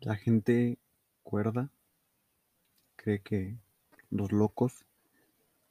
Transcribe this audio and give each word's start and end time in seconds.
La 0.00 0.14
gente 0.14 0.78
cuerda 1.24 1.72
cree 2.94 3.20
que 3.20 3.58
los 4.10 4.30
locos 4.30 4.86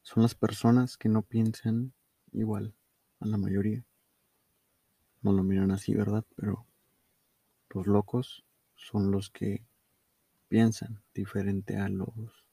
son 0.02 0.22
las 0.22 0.36
personas 0.36 0.98
que 0.98 1.08
no 1.08 1.22
piensan 1.22 1.94
igual 2.34 2.74
a 3.22 3.26
la 3.26 3.38
mayoría. 3.38 3.86
No 5.22 5.32
lo 5.32 5.44
miran 5.44 5.72
así, 5.72 5.96
¿verdad? 5.96 6.26
Pero 6.36 6.66
los 7.70 7.88
locos 7.88 8.44
son 8.76 9.12
los 9.12 9.30
que 9.30 9.66
piensan 10.50 11.02
diferente 11.14 11.78
a 11.78 11.88
los 11.88 12.46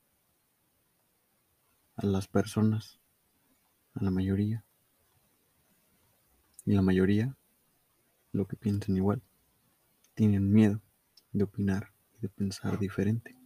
a 1.96 2.06
las 2.06 2.28
personas, 2.28 3.00
a 3.94 4.04
la 4.04 4.12
mayoría. 4.12 4.62
Y 6.66 6.72
la 6.74 6.82
mayoría 6.82 7.36
lo 8.30 8.46
que 8.46 8.56
piensan 8.56 8.96
igual. 8.96 9.22
Tienen 10.14 10.52
miedo 10.52 10.80
de 11.34 11.44
opinar 11.44 11.92
y 12.16 12.22
de 12.22 12.28
pensar 12.30 12.78
diferente. 12.78 13.36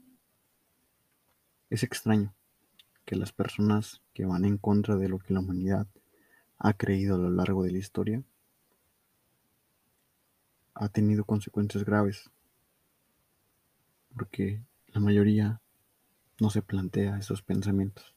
Es 1.70 1.82
extraño 1.82 2.32
que 3.04 3.16
las 3.16 3.32
personas 3.32 4.00
que 4.14 4.26
van 4.26 4.44
en 4.44 4.58
contra 4.58 4.96
de 4.96 5.08
lo 5.08 5.18
que 5.18 5.34
la 5.34 5.40
humanidad 5.40 5.88
ha 6.58 6.74
creído 6.74 7.16
a 7.16 7.18
lo 7.18 7.30
largo 7.30 7.64
de 7.64 7.72
la 7.72 7.78
historia 7.78 8.22
ha 10.74 10.88
tenido 10.88 11.24
consecuencias 11.24 11.84
graves 11.84 12.30
porque 14.14 14.62
la 14.88 15.00
mayoría 15.00 15.60
no 16.40 16.50
se 16.50 16.62
plantea 16.62 17.18
esos 17.18 17.42
pensamientos. 17.42 18.14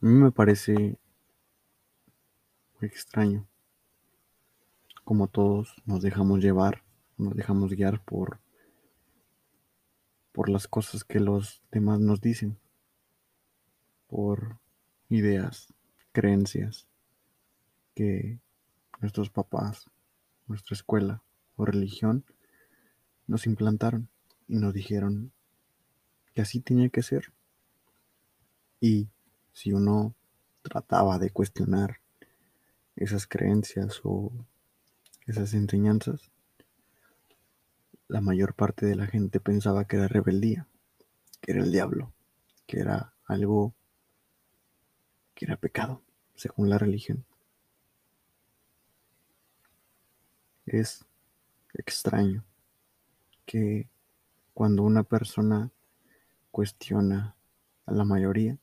A 0.00 0.06
mí 0.06 0.12
me 0.12 0.30
parece 0.30 0.98
muy 2.80 2.88
extraño 2.88 3.46
como 5.04 5.26
todos 5.26 5.74
nos 5.86 6.02
dejamos 6.02 6.40
llevar, 6.40 6.82
nos 7.18 7.34
dejamos 7.34 7.72
guiar 7.72 8.02
por 8.02 8.40
por 10.38 10.48
las 10.48 10.68
cosas 10.68 11.02
que 11.02 11.18
los 11.18 11.62
demás 11.72 11.98
nos 11.98 12.20
dicen, 12.20 12.56
por 14.06 14.60
ideas, 15.08 15.74
creencias 16.12 16.86
que 17.96 18.38
nuestros 19.00 19.30
papás, 19.30 19.90
nuestra 20.46 20.74
escuela 20.74 21.24
o 21.56 21.64
religión 21.64 22.24
nos 23.26 23.46
implantaron 23.46 24.08
y 24.46 24.58
nos 24.58 24.72
dijeron 24.72 25.32
que 26.34 26.42
así 26.42 26.60
tenía 26.60 26.88
que 26.88 27.02
ser. 27.02 27.32
Y 28.80 29.08
si 29.52 29.72
uno 29.72 30.14
trataba 30.62 31.18
de 31.18 31.30
cuestionar 31.30 31.98
esas 32.94 33.26
creencias 33.26 34.02
o 34.04 34.30
esas 35.26 35.52
enseñanzas, 35.54 36.30
la 38.08 38.22
mayor 38.22 38.54
parte 38.54 38.86
de 38.86 38.96
la 38.96 39.06
gente 39.06 39.38
pensaba 39.38 39.84
que 39.84 39.96
era 39.96 40.08
rebeldía, 40.08 40.66
que 41.40 41.52
era 41.52 41.62
el 41.62 41.70
diablo, 41.70 42.12
que 42.66 42.80
era 42.80 43.12
algo 43.26 43.74
que 45.34 45.44
era 45.44 45.56
pecado, 45.56 46.02
según 46.34 46.70
la 46.70 46.78
religión. 46.78 47.24
Es 50.66 51.04
extraño 51.74 52.44
que 53.44 53.88
cuando 54.54 54.82
una 54.82 55.02
persona 55.02 55.70
cuestiona 56.50 57.36
a 57.86 57.92
la 57.92 58.04
mayoría 58.04 58.58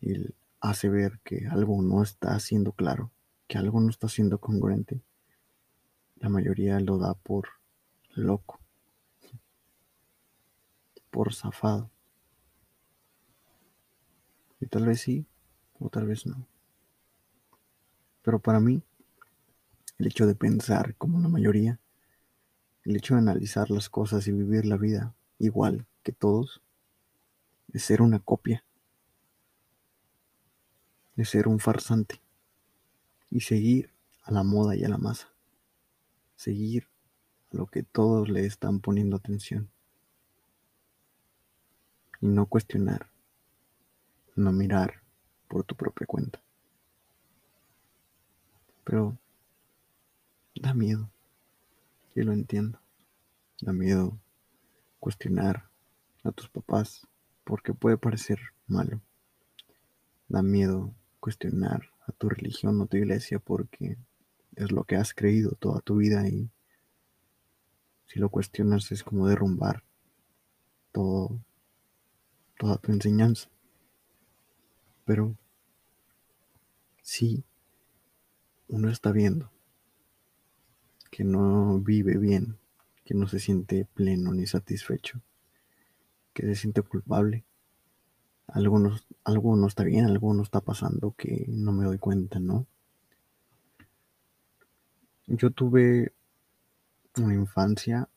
y 0.00 0.34
hace 0.60 0.88
ver 0.88 1.20
que 1.24 1.46
algo 1.46 1.80
no 1.80 2.02
está 2.02 2.38
siendo 2.40 2.72
claro, 2.72 3.10
que 3.46 3.56
algo 3.56 3.80
no 3.80 3.88
está 3.88 4.08
siendo 4.08 4.38
congruente, 4.38 5.00
la 6.20 6.28
mayoría 6.28 6.80
lo 6.80 6.98
da 6.98 7.14
por 7.14 7.48
loco, 8.14 8.58
por 11.10 11.34
zafado. 11.34 11.90
Y 14.60 14.66
tal 14.66 14.86
vez 14.86 15.02
sí, 15.02 15.26
o 15.78 15.90
tal 15.90 16.06
vez 16.06 16.26
no. 16.26 16.46
Pero 18.22 18.38
para 18.38 18.60
mí, 18.60 18.82
el 19.98 20.06
hecho 20.06 20.26
de 20.26 20.34
pensar 20.34 20.94
como 20.96 21.20
la 21.20 21.28
mayoría, 21.28 21.78
el 22.84 22.96
hecho 22.96 23.14
de 23.14 23.20
analizar 23.20 23.70
las 23.70 23.88
cosas 23.90 24.26
y 24.26 24.32
vivir 24.32 24.64
la 24.64 24.76
vida 24.76 25.14
igual 25.38 25.86
que 26.02 26.12
todos, 26.12 26.62
es 27.72 27.82
ser 27.82 28.00
una 28.00 28.20
copia, 28.20 28.64
de 31.14 31.24
ser 31.24 31.48
un 31.48 31.58
farsante 31.58 32.20
y 33.30 33.40
seguir 33.40 33.90
a 34.22 34.32
la 34.32 34.42
moda 34.42 34.76
y 34.76 34.84
a 34.84 34.88
la 34.88 34.98
masa 34.98 35.35
seguir 36.36 36.88
a 37.52 37.56
lo 37.56 37.66
que 37.66 37.82
todos 37.82 38.28
le 38.28 38.46
están 38.46 38.80
poniendo 38.80 39.16
atención. 39.16 39.70
Y 42.20 42.28
no 42.28 42.46
cuestionar, 42.46 43.10
no 44.36 44.52
mirar 44.52 45.02
por 45.48 45.64
tu 45.64 45.74
propia 45.74 46.06
cuenta. 46.06 46.40
Pero 48.84 49.18
da 50.54 50.72
miedo, 50.72 51.10
y 52.14 52.22
lo 52.22 52.32
entiendo. 52.32 52.80
Da 53.60 53.72
miedo 53.72 54.18
cuestionar 54.98 55.68
a 56.24 56.32
tus 56.32 56.48
papás 56.48 57.06
porque 57.44 57.74
puede 57.74 57.98
parecer 57.98 58.38
malo. 58.66 59.00
Da 60.28 60.42
miedo 60.42 60.94
cuestionar 61.20 61.90
a 62.06 62.12
tu 62.12 62.28
religión 62.28 62.80
o 62.80 62.86
tu 62.86 62.96
iglesia 62.96 63.38
porque 63.38 63.98
es 64.56 64.72
lo 64.72 64.84
que 64.84 64.96
has 64.96 65.14
creído 65.14 65.52
toda 65.52 65.80
tu 65.80 65.96
vida 65.96 66.26
y 66.28 66.50
si 68.06 68.18
lo 68.18 68.30
cuestionas 68.30 68.90
es 68.90 69.04
como 69.04 69.28
derrumbar 69.28 69.84
todo, 70.92 71.38
toda 72.58 72.78
tu 72.78 72.92
enseñanza. 72.92 73.48
Pero 75.04 75.36
si 77.02 77.44
uno 78.68 78.90
está 78.90 79.12
viendo 79.12 79.52
que 81.10 81.24
no 81.24 81.78
vive 81.80 82.16
bien, 82.16 82.58
que 83.04 83.14
no 83.14 83.28
se 83.28 83.38
siente 83.38 83.84
pleno 83.84 84.32
ni 84.32 84.46
satisfecho, 84.46 85.20
que 86.32 86.44
se 86.46 86.54
siente 86.56 86.82
culpable, 86.82 87.44
algo 88.46 88.78
no, 88.78 88.96
algo 89.24 89.56
no 89.56 89.66
está 89.66 89.84
bien, 89.84 90.06
algo 90.06 90.32
no 90.34 90.42
está 90.42 90.60
pasando 90.60 91.14
que 91.16 91.46
no 91.48 91.72
me 91.72 91.84
doy 91.84 91.98
cuenta, 91.98 92.38
¿no? 92.40 92.66
Yo 95.28 95.50
tuve 95.50 96.12
una 97.16 97.34
infancia 97.34 98.08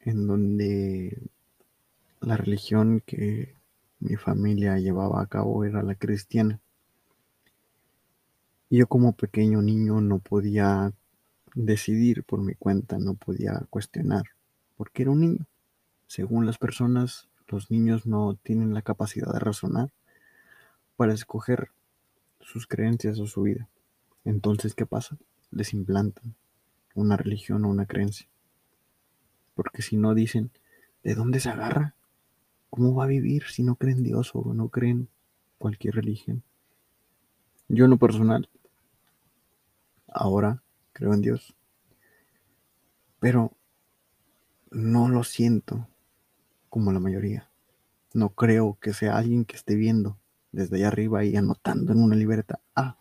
en 0.00 0.26
donde 0.26 1.30
la 2.20 2.36
religión 2.36 3.02
que 3.06 3.54
mi 4.00 4.16
familia 4.16 4.76
llevaba 4.78 5.22
a 5.22 5.26
cabo 5.26 5.64
era 5.64 5.82
la 5.82 5.94
cristiana. 5.94 6.60
Y 8.68 8.78
yo 8.78 8.86
como 8.86 9.12
pequeño 9.12 9.62
niño 9.62 10.02
no 10.02 10.18
podía 10.18 10.92
decidir 11.54 12.22
por 12.22 12.42
mi 12.42 12.54
cuenta, 12.54 12.98
no 12.98 13.14
podía 13.14 13.62
cuestionar, 13.70 14.24
porque 14.76 15.02
era 15.02 15.12
un 15.12 15.20
niño. 15.20 15.46
Según 16.06 16.44
las 16.44 16.58
personas, 16.58 17.28
los 17.48 17.70
niños 17.70 18.04
no 18.04 18.36
tienen 18.42 18.74
la 18.74 18.82
capacidad 18.82 19.32
de 19.32 19.38
razonar 19.38 19.90
para 20.96 21.14
escoger 21.14 21.70
sus 22.40 22.66
creencias 22.66 23.18
o 23.20 23.26
su 23.26 23.42
vida. 23.42 23.68
Entonces, 24.24 24.74
¿qué 24.74 24.84
pasa? 24.84 25.16
Les 25.50 25.72
implantan 25.72 26.34
una 26.94 27.16
religión 27.16 27.64
o 27.64 27.68
una 27.68 27.86
creencia. 27.86 28.28
Porque 29.54 29.82
si 29.82 29.96
no 29.96 30.14
dicen, 30.14 30.50
¿de 31.02 31.14
dónde 31.14 31.40
se 31.40 31.50
agarra? 31.50 31.94
¿Cómo 32.70 32.94
va 32.94 33.04
a 33.04 33.08
vivir 33.08 33.44
si 33.44 33.62
no 33.62 33.76
creen 33.76 34.02
Dios 34.02 34.32
o 34.34 34.52
no 34.52 34.68
creen 34.68 35.08
cualquier 35.58 35.94
religión? 35.94 36.42
Yo 37.68 37.84
en 37.84 37.90
lo 37.90 37.96
personal, 37.96 38.48
ahora 40.06 40.62
creo 40.92 41.14
en 41.14 41.20
Dios, 41.20 41.54
pero 43.18 43.52
no 44.70 45.08
lo 45.08 45.24
siento 45.24 45.88
como 46.68 46.92
la 46.92 47.00
mayoría. 47.00 47.50
No 48.14 48.30
creo 48.30 48.78
que 48.80 48.92
sea 48.92 49.16
alguien 49.16 49.44
que 49.44 49.56
esté 49.56 49.74
viendo 49.74 50.18
desde 50.52 50.76
allá 50.76 50.88
arriba 50.88 51.24
y 51.24 51.36
anotando 51.36 51.92
en 51.92 52.02
una 52.02 52.16
libreta, 52.16 52.60
ah, 52.74 52.98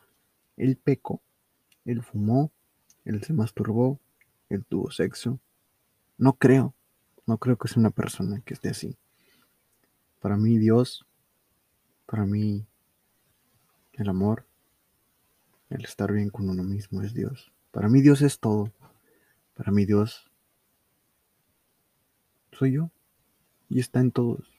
el 0.57 0.77
peco, 0.77 1.21
él 1.85 2.03
fumó, 2.03 2.51
él 3.05 3.23
se 3.23 3.33
masturbó, 3.33 3.99
él 4.49 4.65
tuvo 4.65 4.91
sexo. 4.91 5.39
No 6.17 6.33
creo, 6.33 6.73
no 7.25 7.37
creo 7.37 7.57
que 7.57 7.67
sea 7.67 7.79
una 7.79 7.91
persona 7.91 8.41
que 8.41 8.53
esté 8.53 8.69
así. 8.69 8.97
Para 10.19 10.37
mí 10.37 10.57
Dios, 10.57 11.05
para 12.05 12.25
mí 12.25 12.65
el 13.93 14.09
amor, 14.09 14.45
el 15.69 15.83
estar 15.85 16.11
bien 16.11 16.29
con 16.29 16.49
uno 16.49 16.63
mismo 16.63 17.01
es 17.01 17.13
Dios. 17.13 17.51
Para 17.71 17.89
mí 17.89 18.01
Dios 18.01 18.21
es 18.21 18.39
todo. 18.39 18.71
Para 19.55 19.71
mí 19.71 19.85
Dios 19.85 20.31
soy 22.51 22.73
yo 22.73 22.89
y 23.69 23.79
está 23.79 23.99
en 23.99 24.11
todos. 24.11 24.55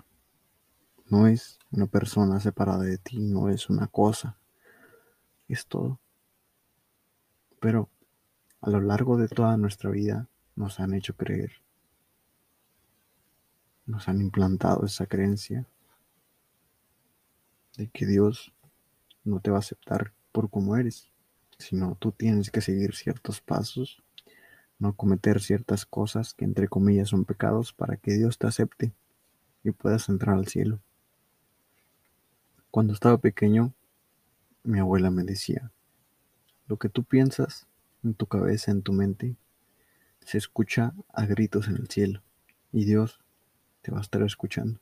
No 1.08 1.26
es 1.26 1.58
una 1.70 1.86
persona 1.86 2.40
separada 2.40 2.82
de 2.82 2.98
ti, 2.98 3.18
no 3.18 3.48
es 3.48 3.70
una 3.70 3.86
cosa, 3.86 4.36
es 5.48 5.66
todo. 5.66 6.00
Pero 7.66 7.90
a 8.60 8.70
lo 8.70 8.80
largo 8.80 9.16
de 9.16 9.26
toda 9.26 9.56
nuestra 9.56 9.90
vida 9.90 10.28
nos 10.54 10.78
han 10.78 10.94
hecho 10.94 11.16
creer, 11.16 11.50
nos 13.86 14.06
han 14.06 14.20
implantado 14.20 14.86
esa 14.86 15.06
creencia 15.06 15.66
de 17.76 17.88
que 17.88 18.06
Dios 18.06 18.52
no 19.24 19.40
te 19.40 19.50
va 19.50 19.56
a 19.56 19.58
aceptar 19.58 20.12
por 20.30 20.48
como 20.48 20.76
eres, 20.76 21.10
sino 21.58 21.96
tú 21.96 22.12
tienes 22.12 22.52
que 22.52 22.60
seguir 22.60 22.94
ciertos 22.94 23.40
pasos, 23.40 24.00
no 24.78 24.94
cometer 24.94 25.40
ciertas 25.40 25.86
cosas 25.86 26.34
que 26.34 26.44
entre 26.44 26.68
comillas 26.68 27.08
son 27.08 27.24
pecados 27.24 27.72
para 27.72 27.96
que 27.96 28.12
Dios 28.12 28.38
te 28.38 28.46
acepte 28.46 28.92
y 29.64 29.72
puedas 29.72 30.08
entrar 30.08 30.36
al 30.36 30.46
cielo. 30.46 30.78
Cuando 32.70 32.92
estaba 32.92 33.18
pequeño, 33.18 33.74
mi 34.62 34.78
abuela 34.78 35.10
me 35.10 35.24
decía, 35.24 35.72
lo 36.66 36.76
que 36.78 36.88
tú 36.88 37.04
piensas 37.04 37.66
en 38.02 38.14
tu 38.14 38.26
cabeza, 38.26 38.70
en 38.70 38.82
tu 38.82 38.92
mente, 38.92 39.36
se 40.20 40.38
escucha 40.38 40.92
a 41.12 41.24
gritos 41.26 41.68
en 41.68 41.76
el 41.76 41.88
cielo 41.88 42.22
y 42.72 42.84
Dios 42.84 43.20
te 43.82 43.92
va 43.92 43.98
a 43.98 44.02
estar 44.02 44.22
escuchando. 44.22 44.80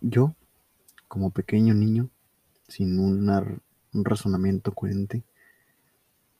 Yo, 0.00 0.34
como 1.08 1.30
pequeño 1.30 1.74
niño, 1.74 2.10
sin 2.68 2.98
un 2.98 3.60
razonamiento 3.92 4.72
coherente, 4.72 5.22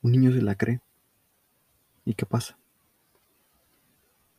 un 0.03 0.13
niño 0.13 0.33
se 0.33 0.43
la 0.43 0.57
cree. 0.57 0.81
¿Y 2.05 2.15
qué 2.15 2.27
pasa? 2.27 2.59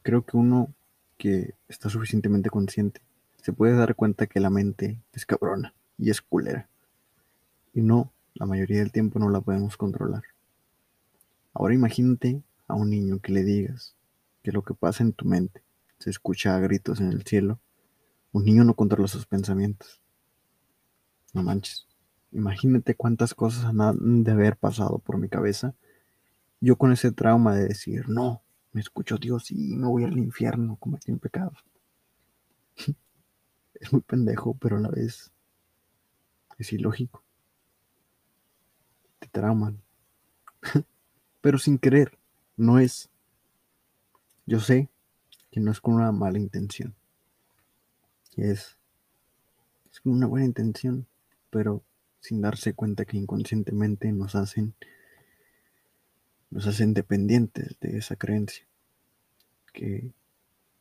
Creo 0.04 0.26
que 0.26 0.38
uno 0.38 0.74
que 1.18 1.56
está 1.68 1.90
suficientemente 1.90 2.50
consciente 2.50 3.02
se 3.42 3.54
puede 3.54 3.76
dar 3.76 3.96
cuenta 3.96 4.28
que 4.28 4.40
la 4.40 4.50
mente 4.50 5.02
es 5.12 5.26
cabrona 5.26 5.74
y 5.98 6.10
es 6.10 6.22
culera. 6.22 6.70
Y 7.74 7.82
no, 7.82 8.13
la 8.36 8.46
mayoría 8.46 8.80
del 8.80 8.92
tiempo 8.92 9.20
no 9.20 9.30
la 9.30 9.42
podemos 9.42 9.78
controlar. 9.78 10.24
Ahora 11.54 11.74
imagínate 11.74 12.42
a 12.68 12.76
un 12.76 12.90
niño 12.90 13.20
que 13.20 13.32
le 13.32 13.44
digas 13.44 13.96
que 14.42 14.52
lo 14.52 14.64
que 14.64 14.74
pasa 14.74 15.04
en 15.04 15.14
tu 15.14 15.26
mente 15.26 15.62
se 16.00 16.10
escucha 16.10 16.56
a 16.56 16.60
gritos 16.60 17.00
en 17.00 17.12
el 17.12 17.24
cielo. 17.24 17.60
Un 18.32 18.46
niño 18.46 18.64
no 18.64 18.74
controla 18.74 19.08
sus 19.08 19.26
pensamientos. 19.26 20.02
No 21.34 21.44
manches. 21.44 21.88
Imagínate 22.32 22.96
cuántas 22.96 23.36
cosas 23.36 23.66
han 23.66 24.24
de 24.24 24.32
haber 24.32 24.58
pasado 24.58 24.98
por 24.98 25.18
mi 25.18 25.30
cabeza. 25.30 25.76
Yo 26.60 26.78
con 26.78 26.92
ese 26.92 27.12
trauma 27.12 27.56
de 27.56 27.68
decir, 27.68 28.10
no, 28.10 28.42
me 28.72 28.82
escucho 28.82 29.18
Dios 29.18 29.52
y 29.52 29.76
me 29.76 29.88
voy 29.88 30.04
al 30.04 30.18
infierno, 30.18 30.78
cometí 30.78 31.12
un 31.12 31.20
pecado. 31.20 31.54
es 33.76 33.94
muy 33.94 34.02
pendejo, 34.02 34.58
pero 34.60 34.78
a 34.78 34.80
la 34.80 34.90
vez 34.90 35.32
es 36.58 36.74
ilógico. 36.74 37.24
Trauman. 39.34 39.82
pero 41.42 41.58
sin 41.58 41.78
querer, 41.78 42.18
no 42.56 42.80
es. 42.80 43.10
Yo 44.46 44.62
sé 44.62 44.90
que 45.52 45.60
no 45.60 45.72
es 45.72 45.82
con 45.82 45.96
una 45.96 46.14
mala 46.14 46.40
intención. 46.40 46.96
Es, 48.38 48.78
es 49.92 50.00
con 50.00 50.14
una 50.14 50.28
buena 50.28 50.46
intención, 50.46 51.06
pero 51.50 51.84
sin 52.22 52.40
darse 52.40 52.74
cuenta 52.74 53.04
que 53.04 53.18
inconscientemente 53.18 54.12
nos 54.14 54.36
hacen 54.36 54.74
nos 56.50 56.68
hacen 56.68 56.94
dependientes 56.94 57.80
de 57.82 57.98
esa 57.98 58.16
creencia, 58.16 58.64
que 59.74 60.14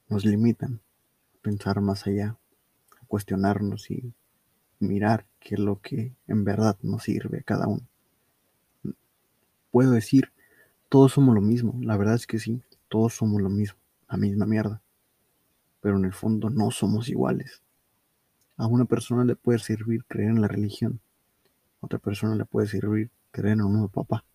nos 0.09 0.27
limitan 0.27 0.83
a 1.35 1.39
pensar 1.41 1.81
más 1.81 2.07
allá, 2.07 2.37
a 3.01 3.07
cuestionarnos 3.07 3.91
y 3.91 4.13
mirar 4.81 5.25
qué 5.41 5.55
es 5.55 5.61
lo 5.61 5.81
que 5.81 6.15
en 6.27 6.45
verdad 6.45 6.77
nos 6.83 7.05
sirve 7.05 7.39
a 7.39 7.43
cada 7.43 7.69
uno. 7.69 7.89
Puedo 9.73 9.93
decir 9.93 10.31
todos 10.91 11.13
somos 11.13 11.35
lo 11.35 11.41
mismo, 11.41 11.75
la 11.81 11.97
verdad 11.97 12.17
es 12.17 12.27
que 12.27 12.39
sí, 12.39 12.63
todos 12.89 13.15
somos 13.15 13.41
lo 13.41 13.49
mismo, 13.49 13.79
la 14.11 14.19
misma 14.19 14.45
mierda. 14.45 14.83
Pero 15.81 15.97
en 15.97 16.05
el 16.05 16.13
fondo 16.13 16.51
no 16.51 16.71
somos 16.71 17.09
iguales. 17.09 17.63
A 18.59 18.67
una 18.67 18.85
persona 18.85 19.25
le 19.25 19.35
puede 19.35 19.59
servir 19.59 20.05
creer 20.05 20.29
en 20.29 20.43
la 20.43 20.49
religión, 20.49 21.01
a 21.81 21.87
otra 21.87 21.99
persona 21.99 22.37
le 22.37 22.45
puede 22.45 22.67
servir 22.67 23.11
creer 23.31 23.55
en 23.55 23.63
un 23.63 23.73
nuevo 23.73 23.89
papá, 23.89 24.27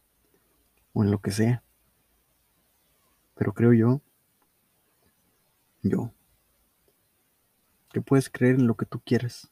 o 0.94 1.04
en 1.04 1.12
lo 1.12 1.22
que 1.22 1.30
sea. 1.30 1.62
Pero 3.36 3.54
creo 3.54 3.74
yo, 3.74 4.01
yo, 5.83 6.12
que 7.94 8.01
puedes 8.01 8.31
creer 8.31 8.56
en 8.56 8.66
lo 8.66 8.75
que 8.75 8.88
tú 8.88 9.00
quieras, 9.06 9.51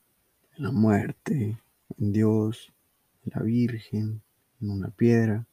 en 0.57 0.63
la 0.63 0.71
muerte, 0.71 1.61
en 1.99 2.11
Dios, 2.11 2.73
en 3.23 3.33
la 3.35 3.43
Virgen, 3.43 4.23
en 4.59 4.71
una 4.71 4.89
piedra, 4.89 5.45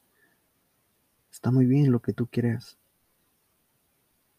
Está 1.33 1.51
muy 1.51 1.65
bien 1.65 1.91
lo 1.91 2.01
que 2.01 2.13
tú 2.13 2.27
creas. 2.27 2.77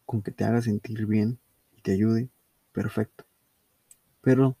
Con 0.06 0.22
que 0.22 0.30
te 0.30 0.44
haga 0.44 0.62
sentir 0.62 1.06
bien 1.06 1.40
y 1.76 1.82
te 1.82 1.92
ayude, 1.92 2.30
perfecto. 2.72 3.24
Pero 4.20 4.56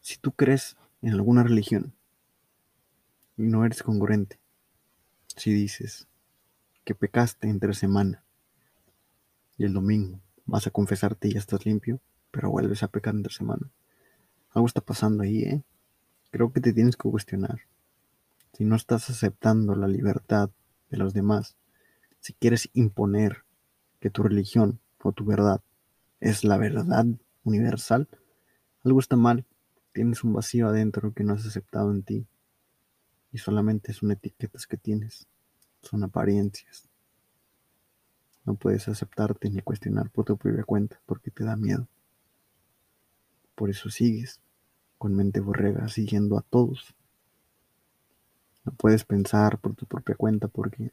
si 0.00 0.16
tú 0.16 0.32
crees 0.32 0.76
en 1.02 1.12
alguna 1.12 1.42
religión 1.42 1.92
y 3.36 3.42
no 3.42 3.64
eres 3.64 3.82
congruente, 3.82 4.40
si 5.36 5.52
dices 5.52 6.08
que 6.84 6.94
pecaste 6.94 7.48
entre 7.48 7.74
semana 7.74 8.24
y 9.58 9.64
el 9.64 9.74
domingo 9.74 10.20
vas 10.46 10.66
a 10.66 10.70
confesarte 10.70 11.28
y 11.28 11.32
ya 11.34 11.40
estás 11.40 11.66
limpio, 11.66 12.00
pero 12.30 12.50
vuelves 12.50 12.82
a 12.82 12.88
pecar 12.88 13.14
entre 13.14 13.32
semana, 13.32 13.70
algo 14.50 14.66
está 14.66 14.80
pasando 14.80 15.22
ahí, 15.22 15.42
¿eh? 15.42 15.62
Creo 16.30 16.52
que 16.52 16.60
te 16.60 16.72
tienes 16.72 16.96
que 16.96 17.10
cuestionar. 17.10 17.60
Si 18.54 18.64
no 18.64 18.74
estás 18.74 19.10
aceptando 19.10 19.74
la 19.74 19.86
libertad 19.86 20.50
de 20.90 20.96
los 20.96 21.14
demás, 21.14 21.56
si 22.20 22.32
quieres 22.32 22.70
imponer 22.72 23.44
que 24.00 24.10
tu 24.10 24.22
religión 24.22 24.80
o 25.02 25.12
tu 25.12 25.24
verdad 25.24 25.60
es 26.20 26.44
la 26.44 26.56
verdad 26.56 27.06
universal, 27.44 28.08
algo 28.84 29.00
está 29.00 29.16
mal. 29.16 29.44
Tienes 29.92 30.24
un 30.24 30.32
vacío 30.32 30.68
adentro 30.68 31.12
que 31.12 31.24
no 31.24 31.34
has 31.34 31.46
aceptado 31.46 31.90
en 31.90 32.02
ti. 32.02 32.26
Y 33.32 33.38
solamente 33.38 33.92
son 33.92 34.10
etiquetas 34.12 34.66
que 34.66 34.76
tienes. 34.76 35.26
Son 35.82 36.02
apariencias. 36.02 36.88
No 38.44 38.54
puedes 38.54 38.88
aceptarte 38.88 39.50
ni 39.50 39.60
cuestionar 39.60 40.10
por 40.10 40.24
tu 40.24 40.36
propia 40.36 40.64
cuenta 40.64 41.00
porque 41.06 41.30
te 41.30 41.44
da 41.44 41.56
miedo. 41.56 41.88
Por 43.54 43.70
eso 43.70 43.90
sigues 43.90 44.40
con 44.98 45.14
mente 45.14 45.40
borrega 45.40 45.88
siguiendo 45.88 46.38
a 46.38 46.42
todos 46.42 46.94
no 48.66 48.72
puedes 48.72 49.04
pensar 49.04 49.58
por 49.58 49.76
tu 49.76 49.86
propia 49.86 50.16
cuenta 50.16 50.48
porque 50.48 50.92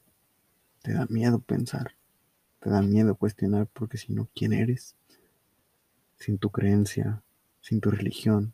te 0.83 0.93
da 0.93 1.07
miedo 1.09 1.39
pensar. 1.39 1.95
Te 2.59 2.69
da 2.69 2.81
miedo 2.81 3.15
cuestionar 3.15 3.67
porque 3.73 3.97
si 3.97 4.13
no, 4.13 4.29
¿quién 4.35 4.53
eres? 4.53 4.95
Sin 6.17 6.37
tu 6.37 6.51
creencia, 6.51 7.23
sin 7.61 7.81
tu 7.81 7.89
religión, 7.89 8.53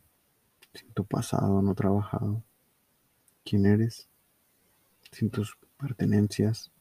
sin 0.72 0.90
tu 0.92 1.04
pasado 1.04 1.60
no 1.60 1.74
trabajado. 1.74 2.42
¿Quién 3.44 3.66
eres? 3.66 4.08
Sin 5.12 5.30
tus 5.30 5.58
pertenencias, 5.76 6.72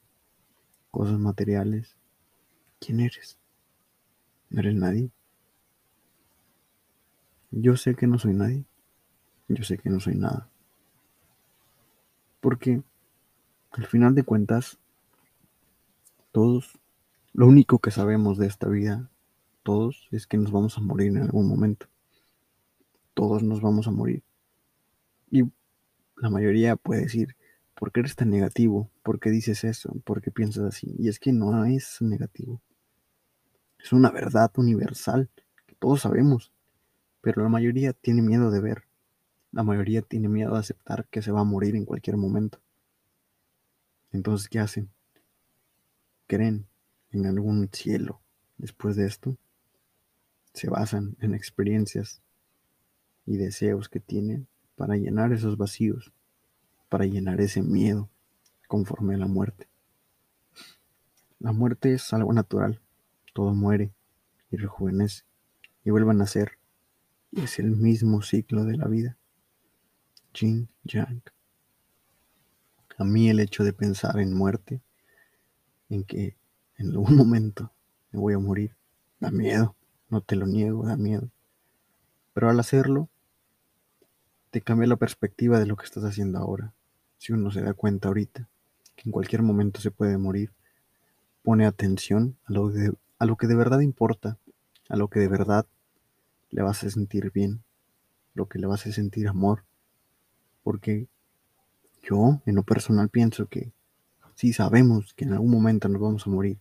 cosas 0.91 1.19
materiales. 1.19 1.97
¿Quién 2.79 3.01
eres? 3.01 3.37
No 4.49 4.61
eres 4.61 4.75
nadie. 4.75 5.11
Yo 7.51 7.75
sé 7.75 7.95
que 7.95 8.07
no 8.07 8.17
soy 8.17 8.33
nadie. 8.33 8.65
Yo 9.49 9.63
sé 9.63 9.77
que 9.77 9.89
no 9.89 9.99
soy 9.99 10.15
nada. 10.15 10.49
Porque 12.39 12.81
al 13.71 13.85
final 13.85 14.15
de 14.15 14.23
cuentas, 14.23 14.79
todos, 16.31 16.79
lo 17.33 17.47
único 17.47 17.79
que 17.79 17.91
sabemos 17.91 18.37
de 18.37 18.47
esta 18.47 18.67
vida, 18.67 19.09
todos, 19.63 20.07
es 20.11 20.25
que 20.25 20.37
nos 20.37 20.51
vamos 20.51 20.77
a 20.77 20.81
morir 20.81 21.09
en 21.09 21.23
algún 21.23 21.47
momento. 21.47 21.87
Todos 23.13 23.43
nos 23.43 23.61
vamos 23.61 23.87
a 23.87 23.91
morir. 23.91 24.23
Y 25.29 25.43
la 26.17 26.29
mayoría 26.29 26.75
puede 26.75 27.01
decir, 27.01 27.35
¿por 27.75 27.91
qué 27.91 28.01
eres 28.01 28.15
tan 28.15 28.29
negativo? 28.29 28.89
¿Por 29.03 29.19
qué 29.19 29.29
dices 29.29 29.63
eso? 29.63 29.93
¿Por 30.03 30.21
qué 30.21 30.31
piensas 30.31 30.63
así? 30.63 30.95
Y 30.97 31.09
es 31.09 31.19
que 31.19 31.31
no 31.31 31.65
es 31.65 32.01
negativo. 32.01 32.61
Es 33.77 33.93
una 33.93 34.11
verdad 34.11 34.51
universal 34.57 35.29
que 35.65 35.75
todos 35.75 36.01
sabemos, 36.01 36.51
pero 37.21 37.43
la 37.43 37.49
mayoría 37.49 37.93
tiene 37.93 38.21
miedo 38.21 38.51
de 38.51 38.59
ver. 38.59 38.88
La 39.51 39.63
mayoría 39.63 40.01
tiene 40.01 40.29
miedo 40.29 40.53
de 40.53 40.59
aceptar 40.59 41.07
que 41.07 41.21
se 41.21 41.31
va 41.31 41.41
a 41.41 41.45
morir 41.45 41.75
en 41.75 41.85
cualquier 41.85 42.17
momento. 42.17 42.59
Entonces, 44.11 44.47
¿qué 44.47 44.59
hacen? 44.59 44.89
¿Creen 46.27 46.67
en 47.11 47.25
algún 47.25 47.69
cielo 47.71 48.21
después 48.57 48.95
de 48.95 49.07
esto? 49.07 49.37
Se 50.53 50.69
basan 50.69 51.15
en 51.19 51.33
experiencias 51.33 52.21
y 53.25 53.37
deseos 53.37 53.89
que 53.89 53.99
tienen 53.99 54.47
para 54.75 54.95
llenar 54.95 55.33
esos 55.33 55.57
vacíos, 55.57 56.11
para 56.87 57.05
llenar 57.05 57.41
ese 57.41 57.61
miedo 57.61 58.09
conforme 58.67 59.15
a 59.15 59.17
la 59.17 59.27
muerte. 59.27 59.67
La 61.39 61.51
muerte 61.51 61.93
es 61.93 62.13
algo 62.13 62.33
natural, 62.33 62.81
todo 63.33 63.53
muere 63.53 63.91
y 64.51 64.57
rejuvenece 64.57 65.23
y 65.83 65.91
vuelve 65.91 66.11
a 66.11 66.15
nacer, 66.15 66.57
es 67.31 67.59
el 67.59 67.71
mismo 67.71 68.21
ciclo 68.21 68.65
de 68.65 68.77
la 68.77 68.87
vida. 68.87 69.18
Jin 70.33 70.69
Yang. 70.83 71.21
A 72.97 73.03
mí 73.03 73.29
el 73.29 73.39
hecho 73.39 73.63
de 73.63 73.73
pensar 73.73 74.19
en 74.19 74.33
muerte 74.33 74.81
en 75.89 76.03
que 76.03 76.35
en 76.77 76.91
algún 76.91 77.15
momento 77.17 77.71
me 78.11 78.19
voy 78.19 78.33
a 78.33 78.39
morir. 78.39 78.75
Da 79.19 79.31
miedo, 79.31 79.75
no 80.09 80.21
te 80.21 80.35
lo 80.35 80.45
niego, 80.45 80.85
da 80.85 80.95
miedo. 80.95 81.29
Pero 82.33 82.49
al 82.49 82.59
hacerlo, 82.59 83.09
te 84.51 84.61
cambia 84.61 84.87
la 84.87 84.95
perspectiva 84.95 85.59
de 85.59 85.65
lo 85.65 85.75
que 85.75 85.85
estás 85.85 86.03
haciendo 86.03 86.39
ahora. 86.39 86.73
Si 87.17 87.33
uno 87.33 87.51
se 87.51 87.61
da 87.61 87.73
cuenta 87.73 88.07
ahorita 88.07 88.47
que 88.95 89.03
en 89.05 89.11
cualquier 89.11 89.43
momento 89.43 89.79
se 89.81 89.91
puede 89.91 90.17
morir, 90.17 90.51
pone 91.43 91.65
atención 91.65 92.37
a 92.45 92.53
lo, 92.53 92.69
de, 92.69 92.93
a 93.17 93.25
lo 93.25 93.37
que 93.37 93.47
de 93.47 93.55
verdad 93.55 93.79
importa, 93.79 94.37
a 94.89 94.95
lo 94.95 95.07
que 95.07 95.19
de 95.19 95.27
verdad 95.27 95.65
le 96.49 96.61
vas 96.63 96.83
a 96.83 96.89
sentir 96.89 97.31
bien, 97.31 97.63
lo 98.33 98.47
que 98.47 98.59
le 98.59 98.67
vas 98.67 98.85
a 98.87 98.91
sentir 98.91 99.27
amor. 99.27 99.63
Porque 100.63 101.07
yo, 102.01 102.41
en 102.45 102.55
lo 102.55 102.63
personal, 102.63 103.09
pienso 103.09 103.47
que 103.47 103.71
si 104.35 104.53
sabemos 104.53 105.13
que 105.13 105.25
en 105.25 105.33
algún 105.33 105.51
momento 105.51 105.89
nos 105.89 106.01
vamos 106.01 106.25
a 106.25 106.29
morir. 106.29 106.59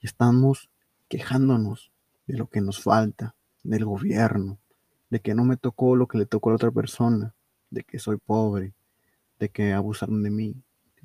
Y 0.00 0.06
estamos 0.06 0.68
quejándonos 1.08 1.92
de 2.26 2.36
lo 2.36 2.48
que 2.48 2.60
nos 2.60 2.82
falta, 2.82 3.34
del 3.62 3.84
gobierno, 3.84 4.58
de 5.10 5.20
que 5.20 5.34
no 5.34 5.44
me 5.44 5.56
tocó 5.56 5.96
lo 5.96 6.08
que 6.08 6.18
le 6.18 6.26
tocó 6.26 6.50
a 6.50 6.52
la 6.52 6.56
otra 6.56 6.70
persona, 6.70 7.34
de 7.70 7.84
que 7.84 7.98
soy 7.98 8.16
pobre, 8.16 8.74
de 9.38 9.48
que 9.48 9.72
abusaron 9.72 10.22
de 10.22 10.30
mí, 10.30 10.56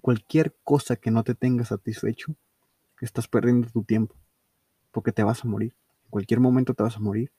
cualquier 0.01 0.55
cosa 0.63 0.95
que 0.95 1.11
no 1.11 1.23
te 1.23 1.35
tenga 1.35 1.65
satisfecho, 1.65 2.35
estás 3.01 3.27
perdiendo 3.27 3.69
tu 3.69 3.83
tiempo, 3.83 4.15
porque 4.91 5.11
te 5.11 5.23
vas 5.23 5.43
a 5.43 5.47
morir. 5.47 5.75
En 6.05 6.09
cualquier 6.09 6.39
momento 6.39 6.73
te 6.73 6.83
vas 6.83 6.97
a 6.97 6.99
morir 6.99 7.31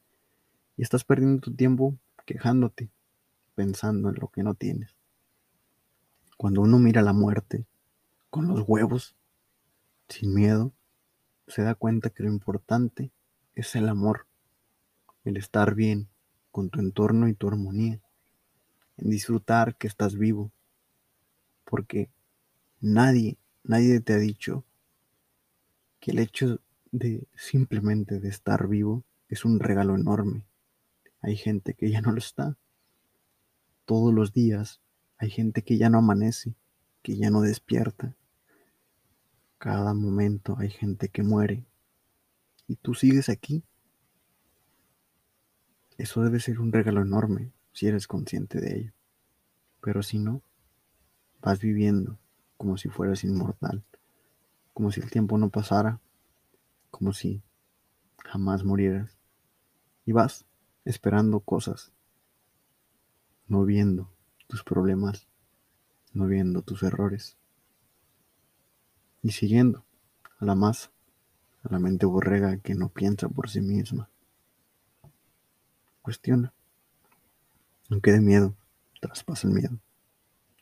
y 0.76 0.82
estás 0.82 1.04
perdiendo 1.04 1.40
tu 1.40 1.54
tiempo 1.54 1.96
quejándote, 2.24 2.90
pensando 3.60 4.08
en 4.08 4.14
lo 4.18 4.28
que 4.28 4.42
no 4.42 4.54
tienes. 4.54 4.96
Cuando 6.38 6.62
uno 6.62 6.78
mira 6.78 7.02
la 7.02 7.12
muerte 7.12 7.66
con 8.30 8.48
los 8.48 8.64
huevos, 8.66 9.14
sin 10.08 10.32
miedo, 10.32 10.72
se 11.46 11.60
da 11.60 11.74
cuenta 11.74 12.08
que 12.08 12.22
lo 12.22 12.30
importante 12.30 13.10
es 13.54 13.76
el 13.76 13.90
amor, 13.90 14.26
el 15.24 15.36
estar 15.36 15.74
bien 15.74 16.08
con 16.50 16.70
tu 16.70 16.80
entorno 16.80 17.28
y 17.28 17.34
tu 17.34 17.48
armonía, 17.48 18.00
en 18.96 19.10
disfrutar 19.10 19.76
que 19.76 19.88
estás 19.88 20.16
vivo, 20.16 20.50
porque 21.66 22.08
nadie, 22.80 23.36
nadie 23.62 24.00
te 24.00 24.14
ha 24.14 24.18
dicho 24.18 24.64
que 26.00 26.12
el 26.12 26.18
hecho 26.18 26.60
de 26.92 27.28
simplemente 27.36 28.20
de 28.20 28.30
estar 28.30 28.68
vivo 28.68 29.04
es 29.28 29.44
un 29.44 29.60
regalo 29.60 29.96
enorme. 29.96 30.46
Hay 31.20 31.36
gente 31.36 31.74
que 31.74 31.90
ya 31.90 32.00
no 32.00 32.12
lo 32.12 32.18
está. 32.20 32.56
Todos 33.90 34.14
los 34.14 34.32
días 34.32 34.80
hay 35.18 35.30
gente 35.30 35.62
que 35.62 35.76
ya 35.76 35.90
no 35.90 35.98
amanece, 35.98 36.54
que 37.02 37.16
ya 37.16 37.28
no 37.28 37.40
despierta. 37.40 38.14
Cada 39.58 39.94
momento 39.94 40.54
hay 40.60 40.70
gente 40.70 41.08
que 41.08 41.24
muere. 41.24 41.66
Y 42.68 42.76
tú 42.76 42.94
sigues 42.94 43.28
aquí. 43.28 43.64
Eso 45.98 46.22
debe 46.22 46.38
ser 46.38 46.60
un 46.60 46.70
regalo 46.70 47.02
enorme 47.02 47.50
si 47.72 47.88
eres 47.88 48.06
consciente 48.06 48.60
de 48.60 48.78
ello. 48.78 48.92
Pero 49.80 50.04
si 50.04 50.20
no, 50.20 50.40
vas 51.42 51.58
viviendo 51.58 52.16
como 52.56 52.76
si 52.76 52.88
fueras 52.90 53.24
inmortal, 53.24 53.82
como 54.72 54.92
si 54.92 55.00
el 55.00 55.10
tiempo 55.10 55.36
no 55.36 55.50
pasara, 55.50 56.00
como 56.92 57.12
si 57.12 57.42
jamás 58.18 58.62
murieras. 58.62 59.18
Y 60.06 60.12
vas 60.12 60.46
esperando 60.84 61.40
cosas, 61.40 61.92
no 63.50 63.64
viendo 63.64 64.08
tus 64.46 64.62
problemas, 64.62 65.26
no 66.12 66.26
viendo 66.26 66.62
tus 66.62 66.84
errores. 66.84 67.36
Y 69.22 69.32
siguiendo 69.32 69.84
a 70.38 70.44
la 70.44 70.54
masa, 70.54 70.92
a 71.64 71.72
la 71.72 71.80
mente 71.80 72.06
borrega 72.06 72.58
que 72.58 72.76
no 72.76 72.90
piensa 72.90 73.28
por 73.28 73.50
sí 73.50 73.60
misma. 73.60 74.08
Cuestiona. 76.00 76.54
No 77.88 78.00
quede 78.00 78.20
miedo, 78.20 78.54
traspasa 79.00 79.48
el 79.48 79.54
miedo. 79.54 79.80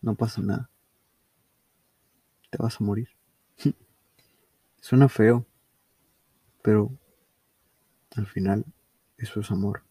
No 0.01 0.15
pasa 0.15 0.41
nada. 0.41 0.71
Te 2.51 2.57
vas 2.57 2.81
a 2.81 2.85
morir. 2.85 3.11
Suena 4.81 5.11
feo, 5.11 5.45
pero 6.63 6.91
al 8.17 8.27
final 8.27 8.65
eso 9.19 9.41
es 9.41 9.51
amor. 9.51 9.83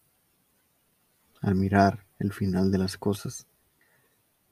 Al 1.41 1.53
mirar 1.53 2.06
el 2.19 2.33
final 2.33 2.71
de 2.71 2.77
las 2.77 2.97
cosas, 2.97 3.47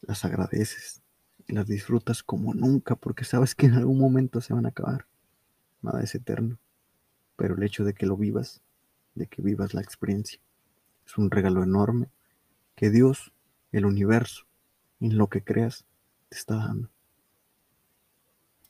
las 0.02 0.24
agradeces 0.26 1.02
y 1.48 1.54
las 1.54 1.68
disfrutas 1.68 2.24
como 2.24 2.54
nunca 2.54 2.96
porque 2.96 3.26
sabes 3.26 3.56
que 3.56 3.66
en 3.66 3.74
algún 3.74 4.00
momento 4.00 4.42
se 4.42 4.54
van 4.54 4.66
a 4.66 4.70
acabar. 4.70 5.08
Nada 5.82 6.02
es 6.02 6.16
eterno, 6.16 6.58
pero 7.36 7.56
el 7.56 7.64
hecho 7.64 7.84
de 7.84 7.94
que 7.94 8.06
lo 8.06 8.18
vivas, 8.18 8.62
de 9.14 9.28
que 9.28 9.42
vivas 9.42 9.74
la 9.74 9.82
experiencia, 9.82 10.40
es 11.06 11.18
un 11.18 11.30
regalo 11.30 11.64
enorme 11.64 12.10
que 12.76 12.90
Dios, 12.90 13.34
el 13.72 13.86
universo, 13.86 14.46
en 15.00 15.18
lo 15.18 15.28
que 15.28 15.44
creas, 15.44 15.86
te 16.30 16.38
está 16.38 16.56
dando. 16.56 16.90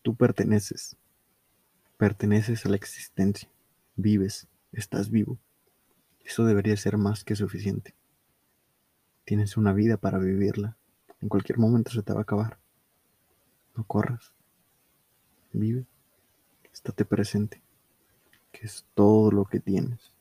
Tú 0.01 0.15
perteneces, 0.15 0.97
perteneces 1.97 2.65
a 2.65 2.69
la 2.69 2.75
existencia, 2.75 3.49
vives, 3.95 4.47
estás 4.71 5.09
vivo. 5.09 5.39
Eso 6.19 6.45
debería 6.45 6.75
ser 6.77 6.97
más 6.97 7.23
que 7.23 7.35
suficiente. 7.35 7.95
Tienes 9.25 9.57
una 9.57 9.73
vida 9.73 9.97
para 9.97 10.19
vivirla. 10.19 10.77
En 11.21 11.29
cualquier 11.29 11.57
momento 11.57 11.91
se 11.91 12.03
te 12.03 12.13
va 12.13 12.19
a 12.19 12.23
acabar. 12.23 12.59
No 13.75 13.83
corras. 13.83 14.31
Vive. 15.51 15.85
Estate 16.71 17.05
presente. 17.05 17.61
Que 18.51 18.67
es 18.67 18.85
todo 18.93 19.31
lo 19.31 19.45
que 19.45 19.59
tienes. 19.59 20.14